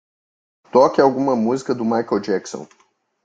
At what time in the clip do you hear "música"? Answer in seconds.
1.35-1.75